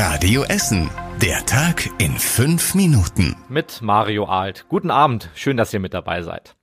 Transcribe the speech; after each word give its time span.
Radio 0.00 0.44
Essen. 0.44 0.88
Der 1.20 1.44
Tag 1.44 1.90
in 1.98 2.12
fünf 2.12 2.76
Minuten. 2.76 3.34
Mit 3.48 3.82
Mario 3.82 4.26
Alt. 4.26 4.66
Guten 4.68 4.92
Abend. 4.92 5.28
Schön, 5.34 5.56
dass 5.56 5.74
ihr 5.74 5.80
mit 5.80 5.92
dabei 5.92 6.22
seid. 6.22 6.54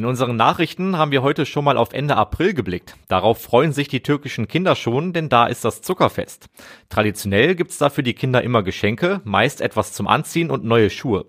In 0.00 0.06
unseren 0.06 0.36
Nachrichten 0.36 0.96
haben 0.96 1.10
wir 1.10 1.20
heute 1.20 1.44
schon 1.44 1.62
mal 1.62 1.76
auf 1.76 1.92
Ende 1.92 2.16
April 2.16 2.54
geblickt. 2.54 2.96
Darauf 3.08 3.42
freuen 3.42 3.72
sich 3.72 3.86
die 3.86 4.02
türkischen 4.02 4.48
Kinder 4.48 4.74
schon, 4.74 5.12
denn 5.12 5.28
da 5.28 5.46
ist 5.46 5.62
das 5.62 5.82
Zuckerfest. 5.82 6.48
Traditionell 6.88 7.54
gibt's 7.54 7.76
da 7.76 7.90
für 7.90 8.02
die 8.02 8.14
Kinder 8.14 8.40
immer 8.40 8.62
Geschenke, 8.62 9.20
meist 9.24 9.60
etwas 9.60 9.92
zum 9.92 10.06
Anziehen 10.06 10.50
und 10.50 10.64
neue 10.64 10.88
Schuhe. 10.88 11.26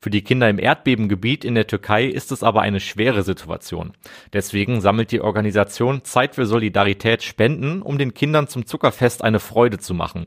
Für 0.00 0.08
die 0.08 0.22
Kinder 0.22 0.48
im 0.48 0.58
Erdbebengebiet 0.58 1.44
in 1.44 1.54
der 1.54 1.66
Türkei 1.66 2.06
ist 2.06 2.32
es 2.32 2.42
aber 2.42 2.62
eine 2.62 2.80
schwere 2.80 3.22
Situation. 3.22 3.92
Deswegen 4.32 4.80
sammelt 4.80 5.12
die 5.12 5.20
Organisation 5.20 6.04
Zeit 6.04 6.34
für 6.34 6.46
Solidarität 6.46 7.22
Spenden, 7.22 7.82
um 7.82 7.98
den 7.98 8.14
Kindern 8.14 8.48
zum 8.48 8.64
Zuckerfest 8.66 9.22
eine 9.22 9.40
Freude 9.40 9.78
zu 9.78 9.94
machen. 9.94 10.26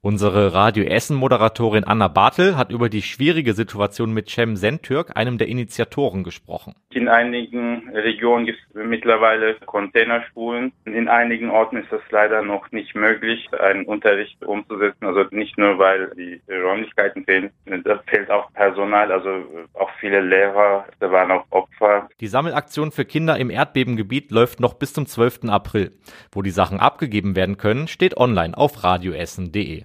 Unsere 0.00 0.52
Radio 0.54 0.84
Essen 0.84 1.16
Moderatorin 1.16 1.82
Anna 1.82 2.06
Bartel 2.06 2.56
hat 2.56 2.70
über 2.70 2.88
die 2.88 3.02
schwierige 3.02 3.54
Situation 3.54 4.12
mit 4.12 4.30
Cem 4.30 4.54
Sentürk, 4.54 5.16
einem 5.16 5.38
der 5.38 5.48
Initiatoren, 5.48 6.22
gesprochen. 6.22 6.74
In 6.92 7.08
einigen 7.36 7.90
Regionen 7.90 8.46
gibt 8.46 8.58
es 8.58 8.74
mittlerweile 8.74 9.54
Containerschulen. 9.66 10.72
In 10.84 11.08
einigen 11.08 11.50
Orten 11.50 11.76
ist 11.76 11.92
es 11.92 12.00
leider 12.10 12.42
noch 12.42 12.70
nicht 12.72 12.94
möglich, 12.94 13.48
einen 13.58 13.84
Unterricht 13.84 14.42
umzusetzen. 14.44 15.06
Also 15.06 15.24
nicht 15.30 15.58
nur, 15.58 15.78
weil 15.78 16.10
die 16.16 16.40
Räumlichkeiten 16.50 17.24
fehlen, 17.24 17.50
da 17.84 18.00
fehlt 18.06 18.30
auch 18.30 18.52
Personal 18.52 19.12
also 19.12 19.30
auch 19.74 19.90
viele 20.00 20.20
Lehrer, 20.20 20.86
da 21.00 21.10
waren 21.10 21.30
auch 21.30 21.44
Opfer. 21.50 22.08
Die 22.20 22.26
Sammelaktion 22.26 22.90
für 22.90 23.04
Kinder 23.04 23.36
im 23.36 23.50
Erdbebengebiet 23.50 24.30
läuft 24.30 24.60
noch 24.60 24.74
bis 24.74 24.92
zum 24.92 25.06
12. 25.06 25.44
April. 25.48 25.92
Wo 26.32 26.42
die 26.42 26.50
Sachen 26.50 26.80
abgegeben 26.80 27.36
werden 27.36 27.56
können, 27.56 27.88
steht 27.88 28.16
online 28.16 28.56
auf 28.56 28.84
radioessen.de. 28.84 29.84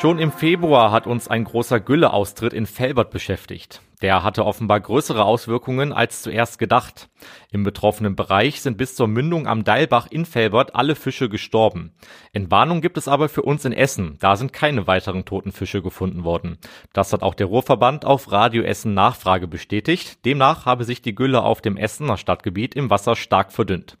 Schon 0.00 0.18
im 0.18 0.32
Februar 0.32 0.92
hat 0.92 1.06
uns 1.06 1.28
ein 1.28 1.44
großer 1.44 1.78
Gülleaustritt 1.78 2.54
in 2.54 2.64
Felbert 2.64 3.10
beschäftigt. 3.10 3.82
Der 4.02 4.22
hatte 4.22 4.46
offenbar 4.46 4.80
größere 4.80 5.24
Auswirkungen 5.24 5.92
als 5.92 6.22
zuerst 6.22 6.58
gedacht. 6.58 7.10
Im 7.52 7.64
betroffenen 7.64 8.16
Bereich 8.16 8.62
sind 8.62 8.78
bis 8.78 8.94
zur 8.94 9.08
Mündung 9.08 9.46
am 9.46 9.64
Deilbach 9.64 10.06
in 10.10 10.24
Felbert 10.24 10.74
alle 10.74 10.94
Fische 10.94 11.28
gestorben. 11.28 11.92
Entwarnung 12.32 12.80
gibt 12.80 12.96
es 12.96 13.08
aber 13.08 13.28
für 13.28 13.42
uns 13.42 13.64
in 13.64 13.72
Essen. 13.72 14.16
Da 14.20 14.36
sind 14.36 14.52
keine 14.52 14.86
weiteren 14.86 15.24
toten 15.24 15.52
Fische 15.52 15.82
gefunden 15.82 16.24
worden. 16.24 16.58
Das 16.92 17.12
hat 17.12 17.22
auch 17.22 17.34
der 17.34 17.46
Ruhrverband 17.46 18.04
auf 18.04 18.32
Radio 18.32 18.62
Essen 18.62 18.94
Nachfrage 18.94 19.46
bestätigt. 19.46 20.24
Demnach 20.24 20.64
habe 20.64 20.84
sich 20.84 21.02
die 21.02 21.14
Gülle 21.14 21.42
auf 21.42 21.60
dem 21.60 21.76
Essener 21.76 22.16
Stadtgebiet 22.16 22.74
im 22.74 22.88
Wasser 22.88 23.16
stark 23.16 23.52
verdünnt. 23.52 23.96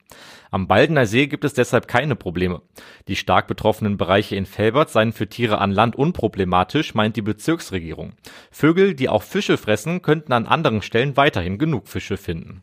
Am 0.52 0.66
Baldener 0.66 1.06
See 1.06 1.28
gibt 1.28 1.44
es 1.44 1.54
deshalb 1.54 1.86
keine 1.86 2.16
Probleme. 2.16 2.62
Die 3.06 3.14
stark 3.14 3.46
betroffenen 3.46 3.96
Bereiche 3.96 4.34
in 4.34 4.46
Felbert 4.46 4.90
seien 4.90 5.12
für 5.12 5.28
Tiere 5.28 5.58
an 5.58 5.70
Land 5.70 5.94
unproblematisch, 5.94 6.94
meint 6.94 7.16
die 7.16 7.22
Bezirksregierung. 7.22 8.14
Vögel, 8.50 8.94
die 8.94 9.08
auch 9.08 9.22
Fische 9.22 9.56
fressen, 9.56 9.89
könnten 10.00 10.32
an 10.32 10.46
anderen 10.46 10.82
Stellen 10.82 11.16
weiterhin 11.16 11.58
genug 11.58 11.88
Fische 11.88 12.16
finden. 12.16 12.62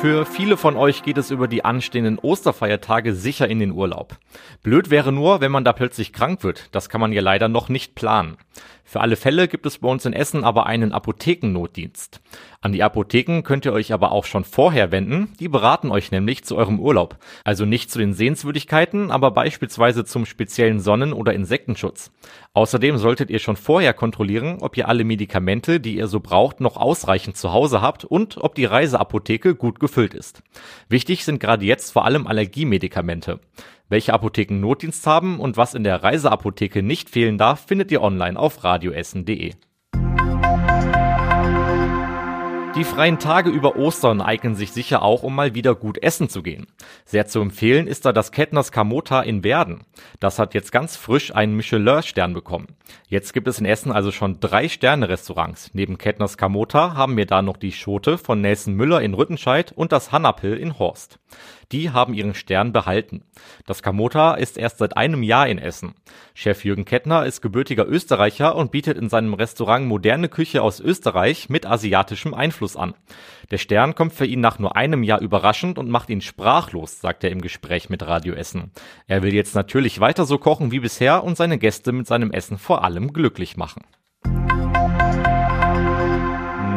Für 0.00 0.26
viele 0.26 0.58
von 0.58 0.76
euch 0.76 1.02
geht 1.02 1.16
es 1.16 1.30
über 1.30 1.48
die 1.48 1.64
anstehenden 1.64 2.18
Osterfeiertage 2.18 3.14
sicher 3.14 3.48
in 3.48 3.58
den 3.58 3.72
Urlaub. 3.72 4.18
Blöd 4.62 4.90
wäre 4.90 5.10
nur, 5.10 5.40
wenn 5.40 5.50
man 5.50 5.64
da 5.64 5.72
plötzlich 5.72 6.12
krank 6.12 6.44
wird. 6.44 6.68
Das 6.72 6.90
kann 6.90 7.00
man 7.00 7.12
ja 7.12 7.22
leider 7.22 7.48
noch 7.48 7.70
nicht 7.70 7.94
planen. 7.94 8.36
Für 8.88 9.00
alle 9.00 9.16
Fälle 9.16 9.48
gibt 9.48 9.66
es 9.66 9.78
bei 9.78 9.88
uns 9.88 10.04
in 10.06 10.12
Essen 10.12 10.44
aber 10.44 10.66
einen 10.66 10.92
Apothekennotdienst. 10.92 12.20
An 12.60 12.72
die 12.72 12.84
Apotheken 12.84 13.42
könnt 13.42 13.66
ihr 13.66 13.72
euch 13.72 13.92
aber 13.92 14.12
auch 14.12 14.24
schon 14.24 14.44
vorher 14.44 14.92
wenden. 14.92 15.32
Die 15.40 15.48
beraten 15.48 15.90
euch 15.90 16.12
nämlich 16.12 16.44
zu 16.44 16.56
eurem 16.56 16.78
Urlaub. 16.78 17.18
Also 17.42 17.64
nicht 17.64 17.90
zu 17.90 17.98
den 17.98 18.14
Sehenswürdigkeiten, 18.14 19.10
aber 19.10 19.32
beispielsweise 19.32 20.04
zum 20.04 20.24
speziellen 20.24 20.78
Sonnen- 20.78 21.12
oder 21.12 21.34
Insektenschutz. 21.34 22.12
Außerdem 22.54 22.96
solltet 22.96 23.28
ihr 23.28 23.40
schon 23.40 23.56
vorher 23.56 23.92
kontrollieren, 23.92 24.58
ob 24.60 24.76
ihr 24.76 24.88
alle 24.88 25.02
Medikamente, 25.02 25.80
die 25.80 25.96
ihr 25.96 26.06
so 26.06 26.20
braucht, 26.20 26.60
noch 26.60 26.76
ausreichend 26.76 27.36
zu 27.36 27.52
Hause 27.52 27.82
habt 27.82 28.04
und 28.04 28.38
ob 28.38 28.54
die 28.54 28.66
Reiseapotheke 28.66 29.56
gut 29.56 29.80
gefüllt 29.80 30.14
ist. 30.14 30.44
Wichtig 30.88 31.24
sind 31.24 31.40
gerade 31.40 31.64
jetzt 31.64 31.90
vor 31.90 32.04
allem 32.04 32.28
Allergiemedikamente. 32.28 33.40
Welche 33.88 34.12
Apotheken 34.12 34.60
Notdienst 34.60 35.06
haben 35.06 35.38
und 35.38 35.56
was 35.56 35.74
in 35.74 35.84
der 35.84 36.02
Reiseapotheke 36.02 36.82
nicht 36.82 37.08
fehlen 37.08 37.38
darf, 37.38 37.66
findet 37.66 37.92
ihr 37.92 38.02
online 38.02 38.38
auf 38.38 38.64
radioessen.de. 38.64 39.52
Die 42.76 42.84
freien 42.84 43.18
Tage 43.18 43.48
über 43.48 43.76
Ostern 43.76 44.20
eignen 44.20 44.54
sich 44.54 44.70
sicher 44.70 45.00
auch, 45.00 45.22
um 45.22 45.34
mal 45.34 45.54
wieder 45.54 45.74
gut 45.74 45.96
essen 46.02 46.28
zu 46.28 46.42
gehen. 46.42 46.66
Sehr 47.06 47.26
zu 47.26 47.40
empfehlen 47.40 47.86
ist 47.86 48.04
da 48.04 48.12
das 48.12 48.32
Kettners 48.32 48.70
Kamota 48.70 49.22
in 49.22 49.42
Werden. 49.42 49.84
Das 50.20 50.38
hat 50.38 50.52
jetzt 50.52 50.72
ganz 50.72 50.94
frisch 50.94 51.34
einen 51.34 51.56
Michelin-Stern 51.56 52.34
bekommen. 52.34 52.66
Jetzt 53.08 53.32
gibt 53.32 53.48
es 53.48 53.58
in 53.58 53.64
Essen 53.64 53.92
also 53.92 54.12
schon 54.12 54.40
drei 54.40 54.68
Sterne-Restaurants. 54.68 55.70
Neben 55.72 55.96
Kettners 55.96 56.36
Kamota 56.36 56.94
haben 56.94 57.16
wir 57.16 57.24
da 57.24 57.40
noch 57.40 57.56
die 57.56 57.72
Schote 57.72 58.18
von 58.18 58.42
Nelson 58.42 58.74
Müller 58.74 59.00
in 59.00 59.14
Rüttenscheid 59.14 59.72
und 59.72 59.92
das 59.92 60.12
Hannapil 60.12 60.52
in 60.52 60.78
Horst. 60.78 61.18
Die 61.72 61.90
haben 61.90 62.14
ihren 62.14 62.34
Stern 62.34 62.72
behalten. 62.72 63.22
Das 63.64 63.82
Kamota 63.82 64.34
ist 64.34 64.56
erst 64.56 64.78
seit 64.78 64.96
einem 64.96 65.22
Jahr 65.22 65.48
in 65.48 65.58
Essen. 65.58 65.94
Chef 66.34 66.64
Jürgen 66.64 66.84
Kettner 66.84 67.26
ist 67.26 67.40
gebürtiger 67.42 67.86
Österreicher 67.86 68.54
und 68.54 68.70
bietet 68.70 68.96
in 68.98 69.08
seinem 69.08 69.34
Restaurant 69.34 69.86
moderne 69.86 70.28
Küche 70.28 70.62
aus 70.62 70.80
Österreich 70.80 71.48
mit 71.48 71.66
asiatischem 71.66 72.34
Einfluss 72.34 72.65
an. 72.74 72.94
Der 73.50 73.58
Stern 73.58 73.94
kommt 73.94 74.14
für 74.14 74.26
ihn 74.26 74.40
nach 74.40 74.58
nur 74.58 74.74
einem 74.74 75.04
Jahr 75.04 75.20
überraschend 75.20 75.78
und 75.78 75.90
macht 75.90 76.10
ihn 76.10 76.20
sprachlos, 76.20 77.00
sagt 77.00 77.22
er 77.22 77.30
im 77.30 77.40
Gespräch 77.40 77.90
mit 77.90 78.02
Radio 78.02 78.34
Essen. 78.34 78.72
Er 79.06 79.22
will 79.22 79.34
jetzt 79.34 79.54
natürlich 79.54 80.00
weiter 80.00 80.24
so 80.24 80.38
kochen 80.38 80.72
wie 80.72 80.80
bisher 80.80 81.22
und 81.22 81.36
seine 81.36 81.58
Gäste 81.58 81.92
mit 81.92 82.06
seinem 82.06 82.32
Essen 82.32 82.58
vor 82.58 82.82
allem 82.82 83.12
glücklich 83.12 83.56
machen. 83.56 83.82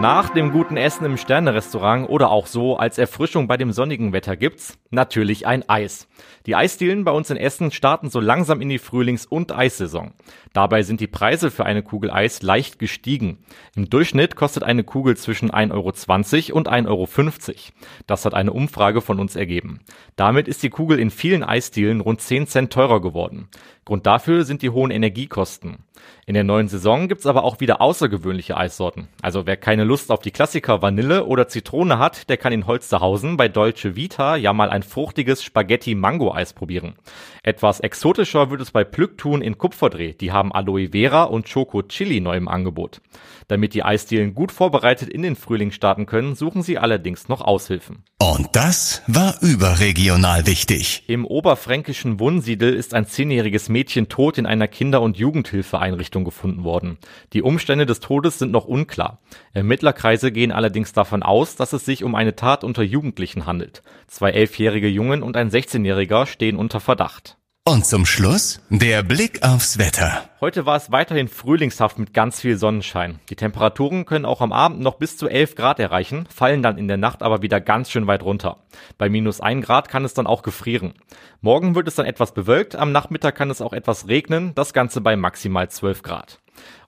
Nach 0.02 0.30
dem 0.30 0.54
guten 0.54 0.78
Essen 0.78 1.04
im 1.04 1.18
Sternerestaurant 1.18 2.08
oder 2.08 2.32
auch 2.32 2.48
so 2.48 2.78
als 2.78 2.98
Erfrischung 2.98 3.50
bei 3.50 3.58
dem 3.58 3.74
sonnigen 3.74 4.14
Wetter 4.14 4.38
gibt's 4.38 4.80
natürlich 4.92 5.46
ein 5.46 5.68
Eis. 5.68 6.08
Die 6.46 6.56
Eisdielen 6.56 7.04
bei 7.04 7.12
uns 7.12 7.30
in 7.30 7.36
Essen 7.36 7.70
starten 7.70 8.10
so 8.10 8.22
langsam 8.22 8.62
in 8.62 8.70
die 8.70 8.80
Frühlings- 8.80 9.26
und 9.26 9.52
Eissaison. 9.52 10.14
Dabei 10.54 10.84
sind 10.84 11.02
die 11.02 11.08
Preise 11.08 11.52
für 11.52 11.66
eine 11.66 11.84
Kugel 11.84 12.12
Eis 12.12 12.42
leicht 12.42 12.80
gestiegen. 12.80 13.40
Im 13.76 13.90
Durchschnitt 13.90 14.38
kostet 14.38 14.64
eine 14.64 14.86
Kugel 14.86 15.18
zwischen 15.18 15.52
1,20 15.52 16.54
Euro 16.54 16.58
und 16.58 16.70
1,50 16.70 16.88
Euro. 16.88 17.08
Das 18.08 18.24
hat 18.24 18.34
eine 18.34 18.54
Umfrage 18.54 19.02
von 19.02 19.20
uns 19.20 19.36
ergeben. 19.36 19.82
Damit 20.16 20.48
ist 20.48 20.64
die 20.64 20.70
Kugel 20.70 20.98
in 20.98 21.12
vielen 21.12 21.44
Eisdielen 21.44 22.00
rund 22.00 22.22
10 22.22 22.48
Cent 22.48 22.72
teurer 22.72 23.02
geworden. 23.02 23.50
Grund 23.90 24.06
dafür 24.06 24.46
sind 24.46 24.62
die 24.62 24.70
hohen 24.70 24.92
Energiekosten. 24.92 25.80
In 26.28 26.36
der 26.36 26.44
neuen 26.44 26.68
Saison 26.68 27.08
gibt's 27.08 27.26
aber 27.26 27.44
auch 27.44 27.60
wieder 27.60 27.82
außergewöhnliche 27.82 28.56
Eissorten. 28.56 29.08
Also 29.24 29.48
wer 29.48 29.58
keine 29.58 29.84
Lust 29.84 30.12
auf 30.12 30.20
die 30.20 30.30
Klassiker 30.30 30.84
Vanille 30.84 31.26
oder 31.26 31.48
Zitrone 31.48 31.98
hat, 31.98 32.30
der 32.30 32.38
kann 32.38 32.54
in 32.54 32.68
Holsterhausen 32.68 33.36
bei 33.36 33.48
Deutsche 33.48 33.96
Vita 33.96 34.36
ja 34.36 34.54
mal 34.54 34.70
ein 34.70 34.84
fruchtiges 34.84 35.42
Spaghetti-Mango-Eis 35.42 36.54
probieren. 36.54 36.94
Etwas 37.42 37.80
exotischer 37.80 38.52
wird 38.52 38.62
es 38.62 38.70
bei 38.70 38.84
Plücktun 38.84 39.42
in 39.42 39.58
Kupferdreh. 39.58 40.14
Die 40.14 40.32
haben 40.32 40.54
Aloe 40.54 40.90
Vera 40.92 41.24
und 41.24 41.52
Choco 41.52 41.82
Chili 41.82 42.22
neu 42.22 42.38
im 42.38 42.48
Angebot. 42.48 43.02
Damit 43.48 43.74
die 43.74 43.82
Eisdielen 43.82 44.36
gut 44.36 44.52
vorbereitet 44.52 45.10
in 45.10 45.24
den 45.24 45.36
Frühling 45.36 45.72
starten 45.72 46.06
können, 46.06 46.36
suchen 46.36 46.62
sie 46.62 46.78
allerdings 46.78 47.28
noch 47.28 47.42
Aushilfen. 47.42 48.04
Und 48.22 48.50
das 48.52 49.02
war 49.08 49.42
überregional 49.42 50.46
wichtig. 50.46 51.06
Im 51.08 51.26
oberfränkischen 51.26 52.20
Wunsiedel 52.20 52.76
ist 52.76 52.94
ein 52.94 53.08
zehnjähriges 53.08 53.68
Mädchen 53.68 53.79
tot 53.86 54.38
in 54.38 54.46
einer 54.46 54.68
Kinder- 54.68 55.02
und 55.02 55.18
Jugendhilfeeinrichtung 55.18 56.24
gefunden 56.24 56.64
worden. 56.64 56.98
Die 57.34 57.42
Umstände 57.42 57.86
des 57.86 58.00
Todes 58.00 58.38
sind 58.38 58.52
noch 58.52 58.66
unklar. 58.66 59.20
Ermittlerkreise 59.54 60.32
gehen 60.32 60.52
allerdings 60.52 60.94
davon 60.94 61.24
aus, 61.24 61.56
dass 61.56 61.74
es 61.74 61.86
sich 61.86 62.04
um 62.04 62.16
eine 62.16 62.36
Tat 62.36 62.64
unter 62.64 62.84
Jugendlichen 62.84 63.46
handelt. 63.46 63.82
Zwei 64.08 64.32
elfjährige 64.32 64.88
Jungen 64.88 65.24
und 65.24 65.38
ein 65.38 65.50
16-jähriger 65.50 66.26
stehen 66.26 66.58
unter 66.58 66.80
Verdacht. 66.80 67.39
Und 67.68 67.86
zum 67.86 68.06
Schluss 68.06 68.62
der 68.70 69.04
Blick 69.04 69.44
aufs 69.44 69.78
Wetter. 69.78 70.24
Heute 70.42 70.66
war 70.66 70.76
es 70.76 70.92
weiterhin 70.92 71.28
frühlingshaft 71.28 72.00
mit 72.00 72.14
ganz 72.14 72.42
viel 72.42 72.58
Sonnenschein. 72.58 73.20
Die 73.30 73.36
Temperaturen 73.36 74.06
können 74.06 74.26
auch 74.26 74.42
am 74.42 74.52
Abend 74.52 74.80
noch 74.80 74.96
bis 74.96 75.18
zu 75.18 75.28
11 75.28 75.56
Grad 75.56 75.80
erreichen, 75.80 76.26
fallen 76.34 76.64
dann 76.64 76.80
in 76.80 76.88
der 76.88 76.98
Nacht 76.98 77.22
aber 77.22 77.44
wieder 77.44 77.62
ganz 77.62 77.92
schön 77.92 78.08
weit 78.08 78.24
runter. 78.24 78.58
Bei 78.98 79.10
minus 79.10 79.40
1 79.40 79.64
Grad 79.64 79.88
kann 79.88 80.04
es 80.04 80.16
dann 80.16 80.26
auch 80.26 80.42
gefrieren. 80.42 80.94
Morgen 81.42 81.76
wird 81.76 81.88
es 81.88 81.96
dann 81.96 82.08
etwas 82.08 82.34
bewölkt, 82.34 82.76
am 82.76 82.92
Nachmittag 82.92 83.36
kann 83.36 83.52
es 83.52 83.62
auch 83.62 83.74
etwas 83.74 84.08
regnen, 84.08 84.56
das 84.56 84.74
Ganze 84.74 85.02
bei 85.02 85.16
maximal 85.16 85.70
12 85.70 86.02
Grad. 86.02 86.40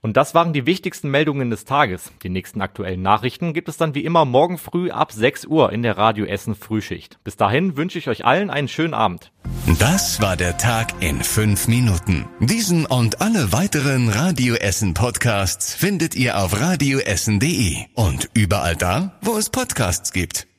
Und 0.02 0.18
das 0.18 0.34
waren 0.34 0.54
die 0.54 0.66
wichtigsten 0.66 1.10
Meldungen 1.10 1.50
des 1.50 1.66
Tages. 1.66 2.12
Die 2.24 2.30
nächsten 2.30 2.62
aktuellen 2.62 3.02
Nachrichten 3.02 3.54
gibt 3.54 3.70
es 3.70 3.78
dann 3.78 3.94
wie 3.96 4.04
immer 4.04 4.26
morgen 4.26 4.58
früh 4.58 4.90
ab 4.92 5.12
6 5.12 5.46
Uhr 5.46 5.72
in 5.72 5.84
der 5.84 5.98
Radio 5.98 6.26
Essen 6.26 6.56
Frühschicht. 6.56 7.20
Bis 7.24 7.38
dahin 7.38 7.78
wünsche 7.78 8.00
ich 8.00 8.08
euch 8.08 8.26
allen 8.26 8.50
einen 8.50 8.68
schönen 8.68 8.94
Abend. 8.94 9.32
Das 9.80 10.22
war 10.22 10.36
der 10.36 10.58
Tag 10.58 11.02
in 11.02 11.22
fünf 11.22 11.68
Minuten. 11.68 12.28
Diesen 12.40 12.86
und 12.86 13.22
alle 13.22 13.54
weiteren 13.54 14.10
Radio 14.10 14.56
Essen 14.56 14.94
Podcasts 14.94 15.74
findet 15.74 16.16
ihr 16.16 16.38
auf 16.38 16.60
radioessen.de 16.60 17.78
und 17.94 18.30
überall 18.34 18.76
da, 18.76 19.20
wo 19.22 19.38
es 19.38 19.50
Podcasts 19.50 20.12
gibt. 20.14 20.51